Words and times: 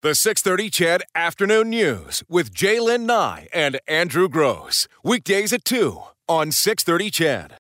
The 0.00 0.14
630 0.14 0.70
CHED 0.70 1.02
Afternoon 1.16 1.70
News 1.70 2.22
with 2.28 2.54
J'lyn 2.54 3.00
Nye 3.00 3.48
and 3.52 3.80
Andrew 3.88 4.28
Gross. 4.28 4.86
Weekdays 5.02 5.52
at 5.52 5.64
2 5.64 6.00
on 6.28 6.52
630 6.52 7.10
CHED. 7.10 7.54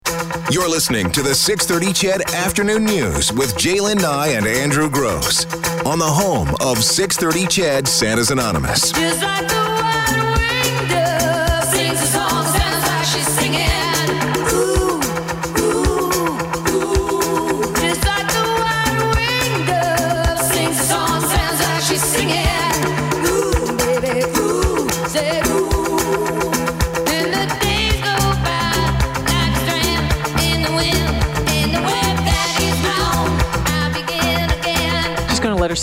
You're 0.50 0.68
listening 0.68 1.12
to 1.12 1.22
the 1.22 1.32
630 1.32 1.92
CHED 1.92 2.34
Afternoon 2.34 2.86
News 2.86 3.32
with 3.32 3.54
J'lyn 3.54 4.02
Nye 4.02 4.30
and 4.30 4.48
Andrew 4.48 4.90
Gross 4.90 5.44
on 5.84 6.00
the 6.00 6.10
home 6.10 6.56
of 6.60 6.82
630 6.82 7.46
Chad 7.46 7.86
Santa's 7.86 8.32
Anonymous. 8.32 8.90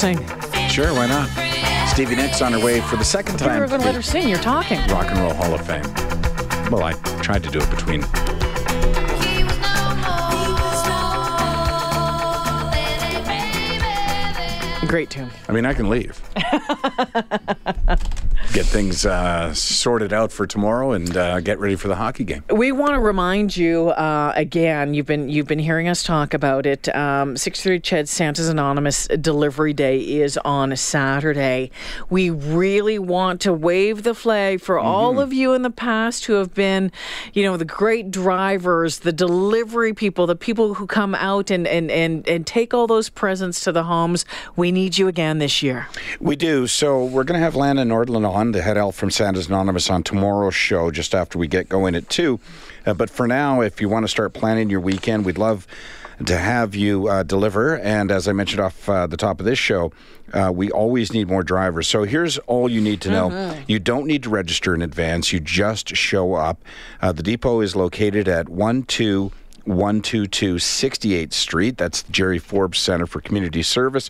Sing. 0.02 0.18
Sure, 0.68 0.92
why 0.94 1.06
not? 1.06 1.30
Stevie 1.88 2.16
Nicks 2.16 2.42
on 2.42 2.54
her 2.54 2.66
way 2.66 2.82
for 2.82 2.96
the 2.96 3.04
second 3.04 3.38
time. 3.38 3.54
You 3.54 3.62
were 3.62 3.68
time. 3.68 3.78
gonna 3.78 3.86
let 3.86 3.96
her 3.96 4.02
sing. 4.02 4.28
You're 4.28 4.40
talking. 4.40 4.80
Rock 4.88 5.12
and 5.12 5.20
Roll 5.20 5.34
Hall 5.34 5.54
of 5.54 5.64
Fame. 5.64 5.84
Well, 6.72 6.84
I 6.84 6.94
tried 7.22 7.44
to 7.44 7.52
do 7.52 7.60
it 7.60 7.70
between. 7.70 8.21
Great 14.92 15.10
tune. 15.10 15.30
I 15.48 15.54
mean, 15.54 15.66
I 15.66 15.74
can 15.74 15.90
leave. 15.90 16.22
Get 18.54 18.66
things 18.66 19.06
uh, 19.06 19.54
sorted 19.54 20.12
out 20.12 20.30
for 20.34 20.46
tomorrow 20.46 20.92
and 20.92 21.16
uh, 21.16 21.40
get 21.40 21.58
ready 21.60 21.78
for 21.78 21.88
the 21.88 21.96
hockey 21.96 22.26
game. 22.26 22.44
We 22.50 22.74
want 22.74 22.92
to 22.92 23.00
remind 23.00 23.56
you 23.56 23.92
uh, 23.92 24.34
again. 24.36 24.94
You've 24.94 25.06
been 25.06 25.30
you've 25.30 25.48
been 25.48 25.58
hearing 25.60 25.88
us 25.88 26.04
talk 26.04 26.34
about 26.34 26.66
it. 26.66 26.94
Um, 26.94 27.38
Six 27.38 27.64
Three 27.64 27.80
Ched 27.80 28.10
Santa's 28.10 28.50
Anonymous 28.50 29.08
Delivery 29.08 29.72
Day 29.72 30.02
is 30.02 30.38
on 30.40 30.74
a 30.74 30.78
Saturday. 30.78 31.72
We 32.10 32.30
really 32.30 33.00
want 33.00 33.40
to 33.42 33.54
wave 33.54 34.04
the 34.04 34.14
flag 34.14 34.60
for 34.60 34.78
all 34.78 35.22
of 35.22 35.32
you 35.32 35.54
in 35.54 35.62
the 35.62 35.70
past 35.70 36.26
who 36.26 36.34
have 36.34 36.54
been, 36.54 36.92
you 37.32 37.44
know, 37.44 37.56
the 37.56 37.64
great 37.64 38.12
drivers, 38.12 39.00
the 39.00 39.14
delivery 39.14 39.94
people, 39.94 40.28
the 40.28 40.36
people 40.36 40.74
who 40.74 40.88
come 40.88 41.16
out 41.16 41.52
and 41.52 41.66
and 41.66 41.90
and, 41.90 42.28
and 42.28 42.46
take 42.46 42.74
all 42.74 42.86
those 42.86 43.08
presents 43.08 43.62
to 43.62 43.72
the 43.72 43.84
homes. 43.84 44.26
We 44.58 44.74
need 44.74 44.98
you 44.98 45.08
again 45.08 45.38
this 45.38 45.64
year. 45.64 45.88
We 46.20 46.36
do. 46.36 46.68
So 46.68 47.06
we're 47.06 47.24
going 47.24 47.40
to 47.40 47.44
have 47.44 47.56
Lana 47.56 47.86
Nordland 47.86 48.30
on, 48.30 48.41
the 48.50 48.64
head 48.64 48.78
elf 48.78 48.96
from 48.96 49.12
Santa's 49.12 49.48
Anonymous, 49.48 49.92
on 49.92 50.02
tomorrow's 50.02 50.56
show 50.56 50.90
just 50.90 51.14
after 51.14 51.38
we 51.38 51.48
get 51.48 51.70
going 51.70 51.94
at 51.94 52.10
2. 52.10 52.40
Uh, 52.88 52.96
but 52.96 53.12
for 53.12 53.28
now, 53.28 53.62
if 53.62 53.80
you 53.80 53.88
want 53.88 54.04
to 54.04 54.08
start 54.08 54.34
planning 54.34 54.72
your 54.72 54.80
weekend, 54.80 55.24
we'd 55.24 55.38
love 55.38 55.68
to 56.26 56.38
have 56.38 56.74
you 56.74 57.08
uh, 57.08 57.24
deliver. 57.24 57.78
And 57.78 58.12
as 58.12 58.28
I 58.28 58.32
mentioned 58.32 58.60
off 58.60 58.90
uh, 58.90 59.06
the 59.06 59.18
top 59.18 59.40
of 59.40 59.46
this 59.46 59.60
show, 59.60 59.92
uh, 60.34 60.52
we 60.54 60.72
always 60.72 61.14
need 61.14 61.28
more 61.28 61.44
drivers. 61.44 61.88
So 61.88 62.04
here's 62.04 62.38
all 62.40 62.70
you 62.70 62.82
need 62.82 63.02
to 63.02 63.12
know. 63.12 63.56
You 63.68 63.80
don't 63.80 64.08
need 64.08 64.24
to 64.24 64.30
register 64.30 64.74
in 64.74 64.82
advance. 64.82 65.32
You 65.32 65.40
just 65.40 65.96
show 65.96 66.34
up. 66.34 66.64
Uh, 67.02 67.12
the 67.12 67.24
depot 67.24 67.62
is 67.62 67.76
located 67.76 68.28
at 68.28 68.48
12 68.48 69.34
122 69.66 70.56
68th 70.56 71.34
Street. 71.34 71.78
That's 71.78 72.04
Jerry 72.04 72.40
Forbes 72.40 72.80
Center 72.80 73.06
for 73.06 73.22
Community 73.22 73.62
Service. 73.62 74.10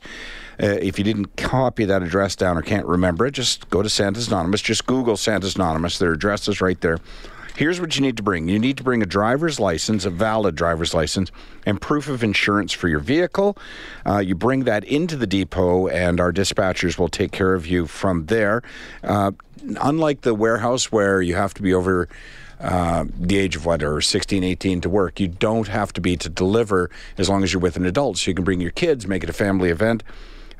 Uh, 0.62 0.78
if 0.82 0.98
you 0.98 1.04
didn't 1.04 1.36
copy 1.38 1.86
that 1.86 2.04
address 2.04 2.36
down 2.36 2.58
or 2.58 2.62
can't 2.62 2.86
remember 2.86 3.26
it, 3.26 3.32
just 3.32 3.70
go 3.70 3.82
to 3.82 3.90
Santa's 3.90 4.28
Anonymous. 4.28 4.62
Just 4.62 4.86
Google 4.86 5.18
Santa's 5.18 5.56
Anonymous. 5.56 5.98
Their 5.98 6.14
address 6.14 6.48
is 6.48 6.62
right 6.62 6.80
there. 6.82 7.00
Here's 7.56 7.82
what 7.82 7.96
you 7.96 8.02
need 8.02 8.18
to 8.18 8.24
bring 8.24 8.48
you 8.48 8.60
need 8.60 8.78
to 8.78 8.84
bring 8.84 9.02
a 9.02 9.06
driver's 9.06 9.60
license, 9.60 10.06
a 10.06 10.10
valid 10.10 10.56
driver's 10.56 10.94
license, 10.94 11.32
and 11.66 11.82
proof 11.82 12.08
of 12.08 12.24
insurance 12.24 12.72
for 12.72 12.88
your 12.88 13.00
vehicle. 13.00 13.58
Uh, 14.06 14.20
you 14.20 14.36
bring 14.36 14.64
that 14.64 14.84
into 14.86 15.18
the 15.18 15.28
depot, 15.28 15.88
and 15.88 16.20
our 16.20 16.32
dispatchers 16.32 16.98
will 16.98 17.10
take 17.10 17.32
care 17.32 17.54
of 17.54 17.68
you 17.68 17.88
from 17.88 18.28
there. 18.28 18.64
Uh, 19.04 19.32
unlike 19.82 20.22
the 20.22 20.34
warehouse 20.34 20.92
where 20.92 21.22
you 21.22 21.36
have 21.36 21.54
to 21.54 21.62
be 21.62 21.74
over 21.74 22.08
uh, 22.62 23.06
the 23.20 23.38
age 23.38 23.56
of 23.56 23.66
what, 23.66 23.84
or 23.84 24.02
16, 24.02 24.44
18 24.44 24.82
to 24.82 24.90
work. 24.90 25.20
You 25.20 25.28
don't 25.28 25.68
have 25.68 25.92
to 25.94 26.02
be 26.02 26.16
to 26.18 26.30
deliver 26.30 26.90
as 27.18 27.28
long 27.28 27.44
as 27.44 27.52
you're 27.52 27.62
with 27.62 27.76
an 27.76 27.86
adult. 27.86 28.18
So 28.20 28.30
you 28.30 28.36
can 28.36 28.44
bring 28.44 28.62
your 28.62 28.72
kids, 28.72 29.08
make 29.08 29.24
it 29.24 29.30
a 29.30 29.34
family 29.34 29.70
event. 29.70 30.04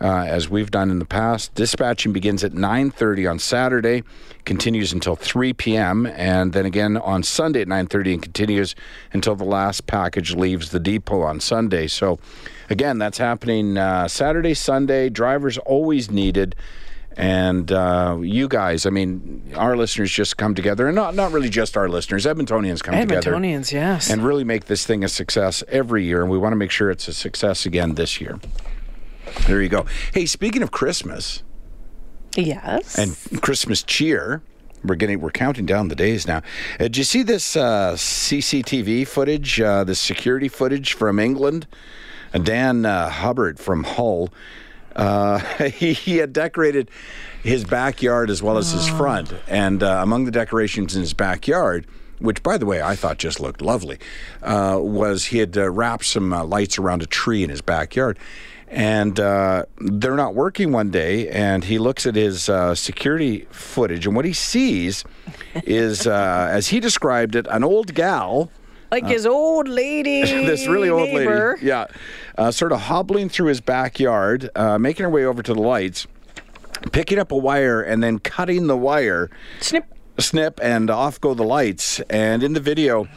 Uh, 0.02 0.26
as 0.26 0.50
we've 0.50 0.72
done 0.72 0.90
in 0.90 0.98
the 0.98 1.06
past, 1.06 1.54
dispatching 1.54 2.12
begins 2.12 2.44
at 2.44 2.54
9:30 2.54 3.30
on 3.30 3.38
Saturday, 3.38 4.04
continues 4.46 4.92
until 4.92 5.16
3 5.16 5.54
p.m., 5.54 6.08
and 6.08 6.54
then 6.54 6.66
again 6.66 6.98
on 6.98 7.22
Sunday 7.22 7.62
at 7.62 7.68
9:30 7.68 8.14
and 8.14 8.24
continues 8.24 8.76
until 9.14 9.36
the 9.36 9.44
last 9.44 9.86
package 9.86 10.34
leaves 10.34 10.72
the 10.72 10.80
depot 10.80 11.22
on 11.22 11.40
Sunday. 11.40 11.86
So, 11.86 12.18
again, 12.68 12.98
that's 12.98 13.20
happening 13.20 13.78
uh, 13.78 14.08
Saturday, 14.08 14.56
Sunday. 14.56 15.10
Drivers 15.10 15.60
always 15.60 16.10
needed. 16.10 16.56
And 17.18 17.72
uh, 17.72 18.18
you 18.22 18.48
guys, 18.48 18.86
I 18.86 18.90
mean, 18.90 19.52
our 19.56 19.76
listeners 19.76 20.12
just 20.12 20.38
come 20.38 20.56
together, 20.56 20.88
and 20.88 20.96
not 20.96 21.14
not 21.14 21.32
really 21.32 21.50
just 21.50 21.78
our 21.78 21.90
listeners, 21.90 22.26
Edmontonians 22.26 22.82
come 22.82 22.96
together 22.96 23.34
Edmontonians, 23.34 23.72
yes. 23.72 24.10
and 24.10 24.24
really 24.24 24.46
make 24.46 24.66
this 24.66 24.86
thing 24.86 25.04
a 25.04 25.10
success 25.10 25.62
every 25.68 26.06
year. 26.06 26.22
And 26.22 26.32
we 26.32 26.38
want 26.38 26.54
to 26.54 26.58
make 26.58 26.72
sure 26.72 26.90
it's 26.90 27.10
a 27.10 27.14
success 27.14 27.66
again 27.66 27.96
this 27.96 28.22
year. 28.22 28.40
There 29.48 29.62
you 29.62 29.70
go. 29.70 29.86
Hey, 30.14 30.26
speaking 30.26 30.64
of 30.64 30.72
Christmas 30.72 31.44
yes. 32.36 32.98
and 32.98 33.42
Christmas 33.42 33.84
cheer, 33.84 34.42
we're 34.84 34.96
getting 34.96 35.22
we're 35.22 35.32
counting 35.32 35.66
down 35.66 35.88
the 35.88 35.96
days 35.96 36.28
now. 36.28 36.38
Uh, 36.80 36.84
did 36.84 36.98
you 36.98 37.04
see 37.04 37.24
this 37.24 37.56
uh, 37.56 37.94
CCTV 37.94 39.08
footage? 39.08 39.62
Uh, 39.62 39.84
the 39.84 39.96
security 39.96 40.48
footage 40.48 40.94
from 40.94 41.20
England. 41.20 41.68
Uh, 42.34 42.40
Dan 42.40 42.86
uh, 42.86 43.10
Hubbard 43.10 43.60
from 43.60 43.84
Hull. 43.84 44.30
Uh, 44.96 45.40
he, 45.70 45.94
he 45.94 46.18
had 46.18 46.34
decorated 46.34 46.90
his 47.44 47.64
backyard 47.64 48.30
as 48.30 48.44
well 48.44 48.58
as 48.58 48.72
his 48.72 48.88
front, 48.88 49.34
and 49.48 49.84
uh, 49.84 50.00
among 50.02 50.26
the 50.26 50.32
decorations 50.32 50.96
in 50.96 51.02
his 51.02 51.14
backyard. 51.14 51.86
Which, 52.20 52.44
by 52.44 52.60
the 52.60 52.68
way, 52.68 52.84
I 52.84 52.96
thought 52.96 53.18
just 53.18 53.40
looked 53.40 53.64
lovely. 53.64 53.98
Uh, 54.44 54.78
was 54.80 55.26
he 55.26 55.40
had 55.40 55.58
uh, 55.58 55.72
wrapped 55.72 56.06
some 56.06 56.32
uh, 56.32 56.44
lights 56.44 56.78
around 56.78 57.02
a 57.02 57.08
tree 57.08 57.44
in 57.44 57.50
his 57.50 57.62
backyard, 57.62 58.20
and 58.72 59.20
uh, 59.20 59.66
they're 59.80 60.16
not 60.16 60.34
working 60.34 60.72
one 60.72 60.90
day. 60.90 61.30
And 61.30 61.64
he 61.64 61.78
looks 61.78 62.06
at 62.06 62.16
his 62.16 62.50
uh, 62.50 62.74
security 62.74 63.48
footage, 63.52 64.08
and 64.08 64.16
what 64.16 64.26
he 64.26 64.34
sees 64.34 65.04
is, 65.66 66.08
uh, 66.08 66.48
as 66.52 66.70
he 66.70 66.80
described 66.80 67.36
it, 67.36 67.46
an 67.50 67.64
old 67.64 67.94
gal 67.94 68.50
like 68.92 69.06
his 69.06 69.26
old 69.26 69.68
lady. 69.68 70.22
this 70.46 70.68
really 70.68 70.90
old 70.90 71.10
neighbor. 71.10 71.54
lady, 71.56 71.68
yeah, 71.68 71.88
uh, 72.38 72.52
sort 72.52 72.72
of 72.72 72.82
hobbling 72.82 73.30
through 73.30 73.48
his 73.48 73.62
backyard, 73.62 74.50
uh, 74.56 74.78
making 74.78 75.04
her 75.04 75.10
way 75.10 75.26
over 75.26 75.42
to 75.42 75.54
the 75.54 75.62
lights, 75.62 76.08
picking 76.92 77.18
up 77.18 77.32
a 77.32 77.38
wire, 77.38 77.82
and 77.82 78.04
then 78.04 78.20
cutting 78.20 78.68
the 78.68 78.78
wire, 78.78 79.30
Snip. 79.62 79.86
snip, 80.20 80.60
and 80.62 80.90
off 80.90 81.20
go 81.22 81.34
the 81.34 81.44
lights. 81.44 82.00
And 82.10 82.44
in 82.44 82.54
the 82.54 82.60
video, 82.60 83.08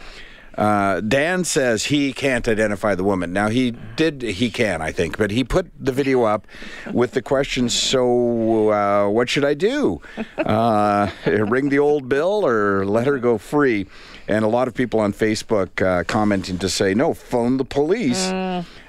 uh, 0.56 1.00
Dan 1.00 1.44
says 1.44 1.84
he 1.84 2.12
can't 2.12 2.46
identify 2.46 2.94
the 2.94 3.04
woman. 3.04 3.32
Now 3.32 3.48
he 3.48 3.72
did, 3.96 4.22
he 4.22 4.50
can, 4.50 4.80
I 4.80 4.92
think, 4.92 5.18
but 5.18 5.30
he 5.30 5.44
put 5.44 5.70
the 5.78 5.92
video 5.92 6.24
up 6.24 6.46
with 6.92 7.12
the 7.12 7.22
question: 7.22 7.68
"So, 7.68 8.70
uh, 8.70 9.08
what 9.08 9.28
should 9.28 9.44
I 9.44 9.54
do? 9.54 10.00
Uh, 10.38 11.10
ring 11.26 11.68
the 11.68 11.78
old 11.78 12.08
bill 12.08 12.46
or 12.46 12.86
let 12.86 13.06
her 13.06 13.18
go 13.18 13.38
free?" 13.38 13.86
And 14.26 14.44
a 14.44 14.48
lot 14.48 14.68
of 14.68 14.74
people 14.74 15.00
on 15.00 15.12
Facebook 15.12 15.82
uh, 15.82 16.04
commenting 16.04 16.58
to 16.58 16.68
say, 16.68 16.94
"No, 16.94 17.14
phone 17.14 17.56
the 17.56 17.64
police." 17.64 18.30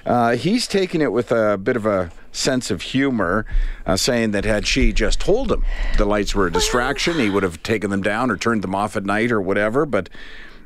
Uh, 0.06 0.36
he's 0.36 0.68
taking 0.68 1.00
it 1.00 1.10
with 1.10 1.32
a 1.32 1.58
bit 1.58 1.74
of 1.74 1.84
a 1.84 2.12
sense 2.30 2.70
of 2.70 2.82
humor, 2.82 3.44
uh, 3.86 3.96
saying 3.96 4.30
that 4.30 4.44
had 4.44 4.66
she 4.66 4.92
just 4.92 5.18
told 5.20 5.50
him 5.50 5.64
the 5.96 6.04
lights 6.04 6.34
were 6.34 6.46
a 6.46 6.52
distraction, 6.52 7.14
he 7.18 7.30
would 7.30 7.42
have 7.42 7.62
taken 7.62 7.90
them 7.90 8.02
down 8.02 8.30
or 8.30 8.36
turned 8.36 8.62
them 8.62 8.74
off 8.74 8.96
at 8.96 9.04
night 9.04 9.32
or 9.32 9.40
whatever. 9.40 9.86
But 9.86 10.08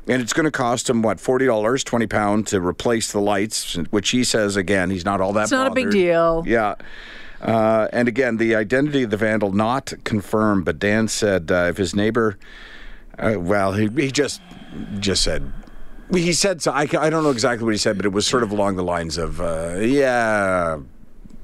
and 0.07 0.21
it's 0.21 0.33
going 0.33 0.45
to 0.45 0.51
cost 0.51 0.89
him 0.89 1.01
what 1.01 1.19
forty 1.19 1.45
dollars, 1.45 1.83
twenty 1.83 2.07
pound 2.07 2.47
to 2.47 2.61
replace 2.61 3.11
the 3.11 3.21
lights, 3.21 3.75
which 3.89 4.09
he 4.09 4.23
says 4.23 4.55
again 4.55 4.89
he's 4.89 5.05
not 5.05 5.21
all 5.21 5.33
that. 5.33 5.43
It's 5.43 5.51
not 5.51 5.67
a 5.67 5.75
big 5.75 5.91
deal. 5.91 6.43
Yeah. 6.45 6.75
Uh, 7.41 7.87
and 7.91 8.07
again, 8.07 8.37
the 8.37 8.55
identity 8.55 9.03
of 9.03 9.09
the 9.09 9.17
vandal 9.17 9.51
not 9.51 9.93
confirmed, 10.03 10.63
but 10.63 10.77
Dan 10.77 11.07
said 11.07 11.51
uh, 11.51 11.67
if 11.69 11.77
his 11.77 11.95
neighbor, 11.95 12.37
uh, 13.17 13.35
well, 13.39 13.73
he, 13.73 13.87
he 13.87 14.11
just 14.11 14.41
just 14.99 15.23
said 15.23 15.51
he 16.13 16.33
said 16.33 16.61
so. 16.61 16.71
I, 16.71 16.81
I 16.81 17.09
don't 17.09 17.23
know 17.23 17.31
exactly 17.31 17.63
what 17.65 17.73
he 17.73 17.77
said, 17.77 17.97
but 17.97 18.05
it 18.05 18.11
was 18.11 18.27
sort 18.27 18.43
of 18.43 18.51
along 18.51 18.75
the 18.75 18.83
lines 18.83 19.17
of, 19.17 19.39
uh, 19.39 19.77
yeah, 19.79 20.79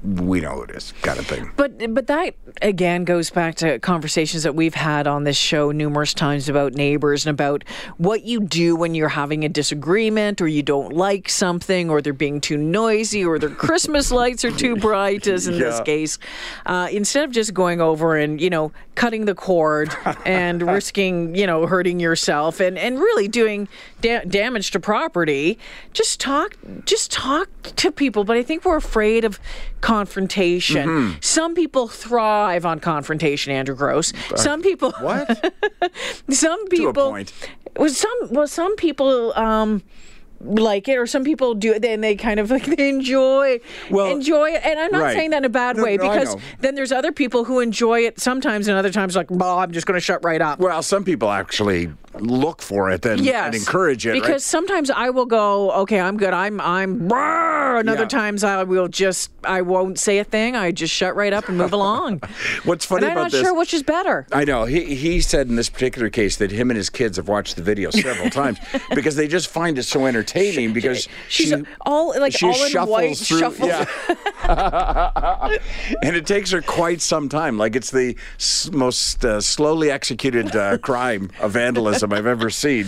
we 0.02 0.40
know 0.40 0.62
it 0.62 0.70
is, 0.70 0.92
kind 1.02 1.18
of 1.18 1.26
thing. 1.26 1.50
But 1.56 1.92
but 1.92 2.06
that 2.06 2.34
again 2.62 3.04
goes 3.04 3.30
back 3.30 3.56
to 3.56 3.80
conversations 3.80 4.44
that 4.44 4.54
we've 4.54 4.74
had 4.74 5.08
on 5.08 5.24
this 5.24 5.36
show 5.36 5.72
numerous 5.72 6.14
times 6.14 6.48
about 6.48 6.74
neighbors 6.74 7.26
and 7.26 7.34
about 7.34 7.64
what 7.96 8.22
you 8.22 8.40
do 8.40 8.76
when 8.76 8.94
you're 8.94 9.08
having 9.08 9.44
a 9.44 9.48
disagreement 9.48 10.40
or 10.40 10.46
you 10.46 10.62
don't 10.62 10.92
like 10.92 11.28
something 11.28 11.90
or 11.90 12.00
they're 12.00 12.12
being 12.12 12.40
too 12.40 12.56
noisy 12.56 13.24
or 13.24 13.40
their 13.40 13.50
Christmas 13.50 14.12
lights 14.12 14.44
are 14.44 14.52
too 14.52 14.76
bright, 14.76 15.26
as 15.26 15.48
in 15.48 15.58
this 15.58 15.80
case. 15.80 16.16
Uh, 16.64 16.86
instead 16.92 17.24
of 17.24 17.32
just 17.32 17.52
going 17.52 17.80
over 17.80 18.16
and 18.16 18.40
you 18.40 18.50
know 18.50 18.70
cutting 18.94 19.24
the 19.24 19.34
cord 19.34 19.94
and 20.24 20.62
risking 20.62 21.34
you 21.34 21.46
know 21.46 21.66
hurting 21.66 21.98
yourself 21.98 22.60
and 22.60 22.78
and 22.78 23.00
really 23.00 23.26
doing 23.26 23.66
da- 24.00 24.24
damage 24.24 24.70
to 24.70 24.78
property, 24.78 25.58
just 25.92 26.20
talk 26.20 26.56
just 26.84 27.10
talk 27.10 27.48
to 27.62 27.90
people. 27.90 28.22
But 28.22 28.36
I 28.36 28.44
think 28.44 28.64
we're 28.64 28.76
afraid 28.76 29.24
of 29.24 29.40
confrontation. 29.80 30.88
Mm-hmm. 30.88 31.18
Some 31.20 31.54
people 31.54 31.88
thrive 31.88 32.64
on 32.66 32.80
confrontation, 32.80 33.52
Andrew 33.52 33.74
Gross. 33.74 34.12
Some 34.36 34.62
people 34.62 34.92
What? 35.00 35.52
some 36.30 36.66
people 36.68 36.92
point. 37.10 37.32
Well, 37.76 37.88
some 37.90 38.18
well 38.30 38.46
some 38.48 38.74
people 38.76 39.32
um 39.38 39.82
like 40.40 40.86
it 40.88 40.96
or 40.96 41.04
some 41.06 41.24
people 41.24 41.52
do 41.54 41.72
it 41.72 41.84
and 41.84 42.02
they 42.02 42.14
kind 42.14 42.38
of 42.38 42.48
like 42.54 42.64
they 42.64 42.88
enjoy 42.88 43.58
Well, 43.90 44.06
enjoy 44.06 44.50
it 44.50 44.62
and 44.64 44.78
i'm 44.78 44.92
not 44.92 45.02
right. 45.02 45.16
saying 45.16 45.30
that 45.30 45.38
in 45.38 45.44
a 45.44 45.48
bad 45.48 45.76
No, 45.76 45.82
way 45.82 45.96
no, 45.96 46.08
because 46.08 46.36
then 46.60 46.76
there's 46.76 46.92
other 46.92 47.10
people 47.10 47.44
who 47.44 47.58
enjoy 47.58 48.00
it 48.00 48.20
sometimes 48.20 48.68
and 48.68 48.76
other 48.78 48.92
times 48.92 49.16
like 49.16 49.26
well 49.30 49.58
i'm 49.58 49.72
just 49.72 49.84
going 49.86 49.96
to 49.96 50.00
shut 50.00 50.22
right 50.24 50.40
up 50.40 50.60
well, 50.60 50.80
some 50.82 51.02
people 51.04 51.30
actually 51.30 51.90
look 52.20 52.62
for 52.62 52.90
it 52.90 53.04
and, 53.06 53.20
yes 53.24 53.46
and 53.46 53.54
encourage 53.54 54.06
it. 54.06 54.12
because 54.14 54.28
right? 54.30 54.40
sometimes 54.40 54.90
i 54.90 55.10
will 55.10 55.26
go 55.26 55.70
okay 55.72 56.00
i'm 56.00 56.16
good 56.16 56.32
i'm 56.34 56.60
i'm 56.60 57.06
brr, 57.08 57.78
and 57.78 57.88
other 57.88 58.02
Yeah. 58.02 58.08
times 58.08 58.44
i 58.44 58.62
will 58.62 58.88
just 58.88 59.30
i 59.44 59.62
won't 59.62 59.98
say 59.98 60.18
a 60.18 60.24
thing 60.24 60.56
i 60.56 60.70
just 60.72 60.92
shut 60.94 61.14
right 61.16 61.32
up 61.32 61.48
and 61.48 61.58
move 61.58 61.72
along 61.80 62.20
What's 62.64 62.84
funny 62.84 63.06
and 63.06 63.18
i'm 63.18 63.24
not 63.24 63.30
sure 63.32 63.54
which 63.54 63.72
is 63.74 63.82
better 63.82 64.26
I 64.32 64.44
know. 64.44 64.64
He 64.64 64.94
he 64.94 65.20
said 65.20 65.48
in 65.48 65.56
this 65.56 65.68
particular 65.70 66.10
case 66.10 66.36
that 66.36 66.50
him 66.50 66.70
and 66.70 66.76
his 66.76 66.90
kids 66.90 67.16
have 67.16 67.28
watched 67.28 67.56
the 67.56 67.62
video 67.62 67.90
several 67.90 68.30
times 68.42 68.58
because 68.94 69.16
they 69.16 69.26
just 69.28 69.48
find 69.48 69.78
it 69.78 69.84
so 69.84 70.06
entertaining 70.06 70.72
because 70.72 71.08
she's 71.28 71.48
she, 71.48 71.62
all 71.86 72.08
like 72.18 72.32
she 72.36 72.46
all 72.46 72.62
in 72.64 72.70
shuffles 72.70 72.88
white 72.90 73.16
through, 73.16 73.38
shuffles 73.40 73.68
yeah. 73.68 73.84
and 76.02 76.16
it 76.16 76.26
takes 76.26 76.50
her 76.50 76.62
quite 76.62 77.00
some 77.00 77.28
time. 77.28 77.58
Like 77.58 77.76
it's 77.76 77.90
the 77.90 78.16
s- 78.38 78.70
most 78.72 79.24
uh, 79.24 79.40
slowly 79.40 79.90
executed 79.90 80.54
uh, 80.54 80.78
crime 80.78 81.30
of 81.40 81.52
vandalism 81.52 82.07
I've 82.12 82.26
ever 82.26 82.50
seen, 82.50 82.86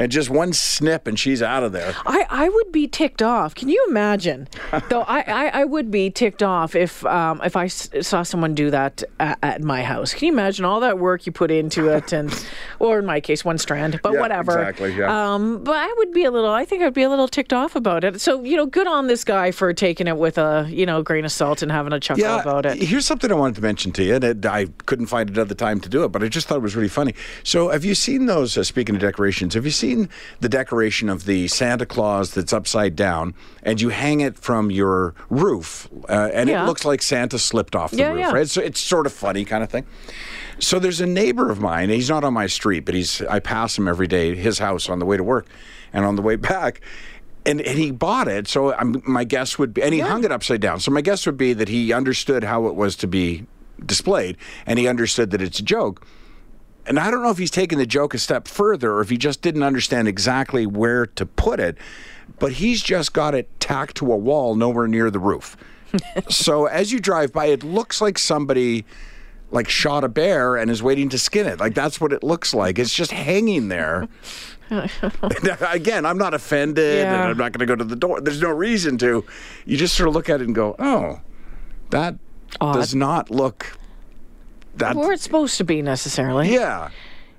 and 0.00 0.10
just 0.10 0.28
one 0.30 0.52
snip 0.52 1.06
and 1.06 1.16
she's 1.18 1.42
out 1.42 1.62
of 1.62 1.70
there. 1.72 1.94
I, 2.06 2.26
I 2.28 2.48
would 2.48 2.72
be 2.72 2.88
ticked 2.88 3.22
off. 3.22 3.54
Can 3.54 3.68
you 3.68 3.86
imagine? 3.88 4.48
Though 4.88 5.02
I, 5.02 5.20
I, 5.20 5.46
I 5.60 5.64
would 5.64 5.90
be 5.90 6.10
ticked 6.10 6.42
off 6.42 6.74
if 6.74 7.04
um, 7.06 7.40
if 7.44 7.54
I 7.54 7.66
s- 7.66 7.88
saw 8.00 8.22
someone 8.24 8.54
do 8.54 8.70
that 8.72 9.04
at, 9.20 9.38
at 9.42 9.62
my 9.62 9.82
house. 9.84 10.12
Can 10.14 10.26
you 10.26 10.32
imagine 10.32 10.64
all 10.64 10.80
that 10.80 10.98
work 10.98 11.26
you 11.26 11.32
put 11.32 11.50
into 11.52 11.88
it, 11.88 12.12
and 12.12 12.32
or 12.80 12.98
in 12.98 13.06
my 13.06 13.20
case, 13.20 13.44
one 13.44 13.58
strand, 13.58 14.00
but 14.02 14.14
Yeah, 14.14 14.20
whatever. 14.20 14.58
exactly, 14.58 14.94
yeah. 14.96 15.34
Um, 15.34 15.62
but 15.62 15.76
I 15.76 15.92
would 15.98 16.12
be 16.12 16.24
a 16.24 16.30
little. 16.30 16.50
I 16.50 16.64
think 16.64 16.82
I'd 16.82 16.94
be 16.94 17.02
a 17.02 17.10
little 17.10 17.28
ticked 17.28 17.52
off 17.52 17.76
about 17.76 18.02
it. 18.02 18.20
So 18.20 18.42
you 18.42 18.56
know, 18.56 18.66
good 18.66 18.86
on 18.86 19.06
this 19.06 19.22
guy 19.22 19.50
for 19.50 19.72
taking 19.74 20.06
it 20.06 20.16
with 20.16 20.38
a 20.38 20.66
you 20.70 20.86
know 20.86 21.02
grain 21.02 21.24
of 21.24 21.32
salt 21.32 21.60
and 21.62 21.70
having 21.70 21.92
a 21.92 22.00
chuckle 22.00 22.24
about 22.24 22.64
it. 22.66 22.80
Here's 22.82 23.04
something 23.06 23.30
I 23.30 23.34
wanted 23.34 23.56
to 23.56 23.62
mention 23.62 23.92
to 23.92 24.02
you, 24.02 24.14
and 24.14 24.46
I 24.46 24.66
couldn't 24.86 25.06
find 25.06 25.28
another 25.28 25.54
time 25.54 25.78
to 25.80 25.88
do 25.90 26.04
it, 26.04 26.08
but 26.08 26.22
I 26.22 26.28
just 26.28 26.48
thought 26.48 26.56
it 26.56 26.62
was 26.62 26.74
really 26.74 26.88
funny. 26.88 27.14
So, 27.44 27.68
have 27.68 27.84
you 27.84 27.94
seen 27.94 28.26
those? 28.26 28.56
Uh, 28.56 28.64
speaking 28.64 28.94
of 28.94 29.00
decorations, 29.00 29.52
have 29.54 29.64
you 29.64 29.70
seen 29.70 29.89
the 30.40 30.48
decoration 30.48 31.08
of 31.08 31.24
the 31.24 31.48
Santa 31.48 31.86
Claus 31.86 32.32
that's 32.34 32.52
upside 32.52 32.96
down, 32.96 33.34
and 33.62 33.80
you 33.80 33.88
hang 33.90 34.20
it 34.20 34.36
from 34.38 34.70
your 34.70 35.14
roof, 35.28 35.88
uh, 36.08 36.30
and 36.32 36.48
Yeah. 36.48 36.62
it 36.62 36.66
looks 36.66 36.84
like 36.84 37.02
Santa 37.02 37.38
slipped 37.38 37.74
off 37.76 37.90
the 37.90 37.98
Yeah, 37.98 38.10
roof, 38.10 38.20
yeah. 38.20 38.32
right? 38.32 38.48
So 38.48 38.60
it's 38.60 38.80
sort 38.80 39.06
of 39.06 39.12
funny 39.12 39.44
kind 39.44 39.62
of 39.62 39.70
thing. 39.70 39.84
So 40.58 40.78
there's 40.78 41.00
a 41.00 41.06
neighbor 41.06 41.50
of 41.50 41.60
mine. 41.60 41.88
He's 41.88 42.10
not 42.10 42.22
on 42.24 42.34
my 42.34 42.46
street, 42.46 42.80
but 42.84 42.94
he's 42.94 43.22
I 43.22 43.38
pass 43.40 43.78
him 43.78 43.88
every 43.88 44.06
day, 44.06 44.34
his 44.34 44.58
house 44.58 44.88
on 44.88 44.98
the 44.98 45.06
way 45.06 45.16
to 45.16 45.24
work, 45.24 45.46
and 45.92 46.04
on 46.04 46.16
the 46.16 46.22
way 46.22 46.36
back. 46.54 46.80
And, 47.46 47.62
and 47.62 47.78
he 47.78 47.90
bought 47.90 48.28
it, 48.28 48.46
so 48.48 48.74
I'm, 48.74 49.02
my 49.06 49.24
guess 49.24 49.58
would 49.58 49.72
be, 49.72 49.82
and 49.82 49.94
he 49.94 50.00
hung 50.00 50.24
it 50.24 50.30
upside 50.30 50.60
down. 50.60 50.78
So 50.80 50.90
my 50.90 51.00
guess 51.00 51.24
would 51.24 51.38
be 51.38 51.54
that 51.54 51.68
he 51.68 51.90
understood 51.90 52.44
how 52.44 52.66
it 52.66 52.74
was 52.74 52.96
to 52.96 53.06
be 53.06 53.46
displayed, 53.86 54.36
and 54.66 54.78
he 54.78 54.86
understood 54.86 55.30
that 55.30 55.40
it's 55.40 55.58
a 55.58 55.62
joke. 55.62 56.04
And 56.86 56.98
I 56.98 57.10
don't 57.10 57.22
know 57.22 57.30
if 57.30 57.38
he's 57.38 57.50
taken 57.50 57.78
the 57.78 57.86
joke 57.86 58.14
a 58.14 58.18
step 58.18 58.48
further, 58.48 58.92
or 58.94 59.00
if 59.00 59.10
he 59.10 59.16
just 59.16 59.42
didn't 59.42 59.62
understand 59.62 60.08
exactly 60.08 60.66
where 60.66 61.06
to 61.06 61.26
put 61.26 61.60
it. 61.60 61.76
But 62.38 62.52
he's 62.52 62.82
just 62.82 63.12
got 63.12 63.34
it 63.34 63.48
tacked 63.60 63.96
to 63.98 64.12
a 64.12 64.16
wall 64.16 64.54
nowhere 64.54 64.86
near 64.88 65.10
the 65.10 65.18
roof. 65.18 65.56
so 66.28 66.66
as 66.66 66.92
you 66.92 67.00
drive 67.00 67.32
by, 67.32 67.46
it 67.46 67.62
looks 67.62 68.00
like 68.00 68.18
somebody 68.18 68.84
like 69.52 69.68
shot 69.68 70.04
a 70.04 70.08
bear 70.08 70.56
and 70.56 70.70
is 70.70 70.82
waiting 70.82 71.08
to 71.10 71.18
skin 71.18 71.46
it. 71.46 71.58
Like 71.58 71.74
that's 71.74 72.00
what 72.00 72.12
it 72.12 72.22
looks 72.22 72.54
like. 72.54 72.78
It's 72.78 72.94
just 72.94 73.10
hanging 73.10 73.68
there. 73.68 74.08
Again, 74.70 76.06
I'm 76.06 76.16
not 76.18 76.32
offended 76.32 76.98
Yeah. 76.98 77.22
and 77.22 77.30
I'm 77.32 77.36
not 77.36 77.50
going 77.52 77.58
to 77.58 77.66
go 77.66 77.74
to 77.74 77.82
the 77.84 77.96
door. 77.96 78.20
There's 78.20 78.40
no 78.40 78.50
reason 78.50 78.96
to. 78.98 79.24
You 79.66 79.76
just 79.76 79.96
sort 79.96 80.08
of 80.08 80.14
look 80.14 80.28
at 80.28 80.40
it 80.40 80.46
and 80.46 80.54
go, 80.54 80.76
"Oh, 80.78 81.20
that 81.90 82.14
does 82.60 82.94
not 82.94 83.30
look 83.30 83.76
that 84.76 84.96
Where 84.96 85.12
it's 85.12 85.22
supposed 85.22 85.56
to 85.58 85.64
be 85.64 85.82
necessarily. 85.82 86.52
yeah." 86.52 86.88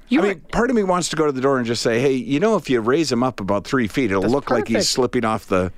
You 0.09 0.19
I 0.19 0.23
were- 0.23 0.27
mean, 0.29 0.41
part 0.51 0.69
of 0.69 0.75
me 0.75 0.83
wants 0.83 1.07
to 1.09 1.15
go 1.15 1.25
to 1.25 1.31
the 1.31 1.39
door 1.39 1.57
and 1.57 1.65
just 1.65 1.81
say, 1.81 1.99
"Hey, 2.01 2.13
you 2.13 2.39
know, 2.41 2.55
if 2.57 2.69
you 2.69 2.81
raise 2.81 3.09
him 3.11 3.23
up 3.23 3.39
about 3.39 3.63
three 3.65 3.87
feet, 3.87 4.11
it'll 4.11 4.23
look 4.23 4.49
like 4.49 4.67
he's 4.67 4.89
slipping 4.89 5.23
off 5.23 5.47
the 5.47 5.71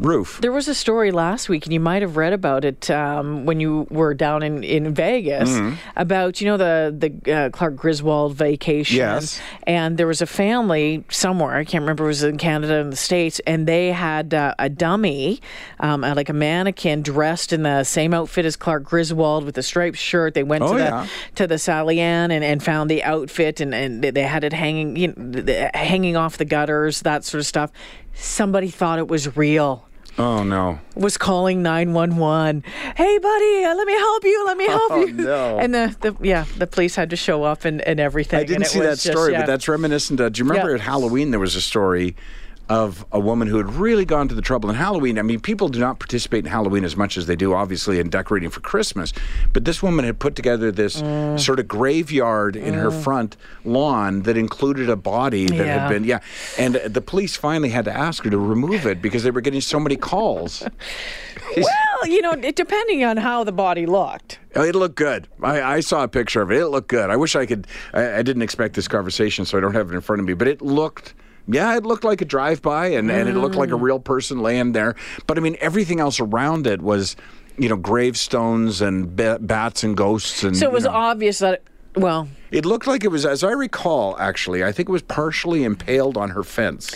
roof." 0.00 0.38
There 0.40 0.52
was 0.52 0.66
a 0.68 0.74
story 0.74 1.10
last 1.12 1.48
week, 1.48 1.64
and 1.66 1.72
you 1.72 1.80
might 1.80 2.02
have 2.02 2.16
read 2.16 2.32
about 2.32 2.64
it 2.64 2.90
um, 2.90 3.46
when 3.46 3.60
you 3.60 3.86
were 3.90 4.14
down 4.14 4.42
in, 4.42 4.64
in 4.64 4.94
Vegas 4.94 5.50
Mm-hmm. 5.50 5.74
about 5.96 6.40
you 6.40 6.46
know 6.48 6.56
the 6.56 6.94
the 7.22 7.32
uh, 7.32 7.50
Clark 7.50 7.76
Griswold 7.76 8.34
vacation. 8.34 8.96
Yes. 8.98 9.40
And 9.66 9.96
there 9.98 10.06
was 10.06 10.20
a 10.22 10.26
family 10.26 11.04
somewhere 11.10 11.56
I 11.56 11.64
can't 11.64 11.82
remember. 11.82 12.04
It 12.04 12.08
was 12.08 12.22
in 12.22 12.38
Canada 12.38 12.80
and 12.80 12.92
the 12.92 12.96
states, 12.96 13.40
and 13.46 13.66
they 13.66 13.92
had 13.92 14.34
uh, 14.34 14.54
a 14.58 14.68
dummy, 14.68 15.40
um, 15.80 16.02
uh, 16.04 16.14
like 16.14 16.28
a 16.28 16.32
mannequin 16.32 17.02
dressed 17.02 17.52
in 17.52 17.62
the 17.62 17.84
same 17.84 18.14
outfit 18.14 18.44
as 18.44 18.56
Clark 18.56 18.84
Griswold 18.84 19.44
with 19.44 19.54
the 19.54 19.62
striped 19.62 19.98
shirt. 19.98 20.34
They 20.34 20.42
went 20.42 20.64
Oh, 20.64 20.72
to 20.72 20.78
the 20.78 20.84
yeah. 20.84 21.06
to 21.36 21.46
the 21.46 21.58
Sally 21.58 22.00
Ann 22.00 22.30
and, 22.30 22.42
and 22.44 22.62
found 22.62 22.90
the 22.90 23.02
outfit, 23.04 23.60
and, 23.60 23.74
and 23.74 24.02
they 24.02 24.22
had 24.22 24.44
it 24.44 24.52
hanging 24.52 24.96
you 24.96 25.14
know, 25.16 25.68
hanging 25.74 26.16
off 26.16 26.36
the 26.38 26.44
gutters, 26.44 27.00
that 27.02 27.24
sort 27.24 27.40
of 27.40 27.46
stuff. 27.46 27.70
Somebody 28.14 28.68
thought 28.70 28.98
it 28.98 29.08
was 29.08 29.36
real 29.36 29.86
Oh 30.20 30.42
no! 30.42 30.78
was 30.94 31.16
calling 31.16 31.62
911. 31.62 32.62
Hey, 32.96 33.18
buddy, 33.18 33.64
uh, 33.64 33.74
let 33.74 33.86
me 33.86 33.94
help 33.94 34.24
you. 34.24 34.44
Let 34.46 34.56
me 34.58 34.66
help 34.66 34.82
Oh, 34.92 35.06
you. 35.06 35.12
no. 35.14 35.58
And 35.58 35.72
the, 35.74 35.96
the 36.00 36.16
yeah, 36.20 36.44
the 36.58 36.66
police 36.66 36.94
had 36.94 37.10
to 37.10 37.16
show 37.16 37.42
up 37.44 37.64
and, 37.64 37.80
and 37.82 37.98
everything. 37.98 38.38
I 38.40 38.44
didn't 38.44 38.66
see 38.66 38.80
that 38.80 38.98
just- 38.98 39.06
story, 39.06 39.32
yeah. 39.32 39.40
but 39.40 39.46
that's 39.46 39.66
reminiscent. 39.68 40.20
Of, 40.20 40.32
do 40.34 40.38
you 40.42 40.48
remember 40.48 40.70
Yeah. 40.70 40.74
at 40.76 40.80
Halloween 40.82 41.30
there 41.30 41.40
was 41.40 41.54
a 41.56 41.60
story 41.62 42.16
of 42.70 43.04
a 43.10 43.18
woman 43.18 43.48
who 43.48 43.56
had 43.56 43.74
really 43.74 44.04
gone 44.04 44.28
to 44.28 44.34
the 44.34 44.40
trouble 44.40 44.70
in 44.70 44.76
Halloween? 44.76 45.18
I 45.18 45.22
mean, 45.22 45.40
people 45.40 45.68
do 45.68 45.80
not 45.80 45.98
participate 45.98 46.44
in 46.44 46.50
Halloween 46.50 46.84
as 46.84 46.96
much 46.96 47.18
as 47.18 47.26
they 47.26 47.34
do, 47.36 47.52
obviously, 47.52 47.98
in 47.98 48.08
decorating 48.08 48.48
for 48.48 48.60
Christmas. 48.60 49.12
But 49.52 49.64
this 49.64 49.82
woman 49.82 50.04
had 50.04 50.18
put 50.20 50.36
together 50.36 50.70
this 50.70 51.02
Mm. 51.02 51.38
sort 51.40 51.58
of 51.58 51.66
graveyard 51.66 52.54
in 52.56 52.74
her 52.74 52.90
front 52.92 53.36
lawn 53.64 54.22
that 54.22 54.36
included 54.36 54.88
a 54.88 54.96
body 54.96 55.46
that 55.46 55.56
Yeah. 55.56 55.78
had 55.80 55.88
been 55.88 56.04
yeah, 56.04 56.20
and 56.58 56.76
the 56.76 57.00
police 57.00 57.36
finally 57.36 57.70
had 57.70 57.84
to 57.86 57.92
ask 57.92 58.22
her 58.24 58.30
to 58.30 58.38
remove 58.38 58.86
it 58.86 59.02
because 59.02 59.24
they 59.24 59.30
were 59.32 59.40
getting 59.40 59.60
so 59.60 59.80
many 59.80 59.96
calls. 59.96 60.62
Well, 61.56 62.06
you 62.06 62.22
know, 62.22 62.30
it, 62.32 62.54
depending 62.54 63.02
on 63.04 63.16
how 63.16 63.42
the 63.42 63.50
body 63.50 63.84
looked. 63.84 64.38
Oh, 64.54 64.62
It 64.62 64.76
looked 64.76 64.94
good. 64.94 65.26
I, 65.42 65.60
I 65.60 65.80
saw 65.80 66.04
a 66.04 66.08
picture 66.08 66.40
of 66.42 66.52
it. 66.52 66.58
It 66.58 66.68
looked 66.68 66.86
good. 66.88 67.10
I 67.10 67.16
wish 67.16 67.34
I 67.34 67.44
could. 67.44 67.66
I, 67.92 68.18
I 68.18 68.22
didn't 68.22 68.42
expect 68.42 68.74
this 68.76 68.86
conversation, 68.86 69.44
so 69.44 69.58
I 69.58 69.60
don't 69.60 69.74
have 69.74 69.90
it 69.90 69.94
in 69.96 70.00
front 70.00 70.20
of 70.20 70.26
me. 70.26 70.34
But 70.34 70.46
it 70.46 70.62
looked. 70.62 71.14
Yeah, 71.48 71.76
it 71.76 71.84
looked 71.84 72.04
like 72.04 72.20
a 72.20 72.24
drive-by, 72.24 72.88
and, 72.88 73.10
and 73.10 73.28
it 73.28 73.34
looked 73.36 73.56
like 73.56 73.70
a 73.70 73.74
Mm. 73.74 73.82
real 73.82 73.98
person 73.98 74.40
laying 74.40 74.72
there. 74.72 74.94
But 75.26 75.36
I 75.38 75.40
mean, 75.40 75.56
everything 75.60 75.98
else 76.00 76.20
around 76.20 76.66
it 76.66 76.80
was, 76.82 77.16
you 77.58 77.68
know, 77.68 77.76
gravestones 77.76 78.80
and 78.80 79.16
ba- 79.16 79.38
bats 79.40 79.82
and 79.82 79.96
ghosts, 79.96 80.44
and 80.44 80.56
So 80.56 80.66
it 80.66 80.72
was 80.72 80.84
you 80.84 80.90
know, 80.90 80.96
obvious 80.96 81.38
that, 81.40 81.62
well, 81.96 82.28
it 82.52 82.64
looked 82.64 82.86
like 82.86 83.02
it 83.04 83.08
was, 83.10 83.26
as 83.26 83.42
I 83.42 83.50
recall, 83.50 84.16
actually, 84.18 84.62
I 84.62 84.70
think 84.72 84.88
it 84.88 84.92
was 84.92 85.02
partially 85.02 85.64
impaled 85.64 86.16
on 86.16 86.30
her 86.30 86.42
fence, 86.44 86.94